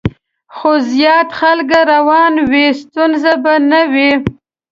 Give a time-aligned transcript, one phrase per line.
[0.55, 4.11] خو زیات خلک روان وي، ستونزه به نه وي.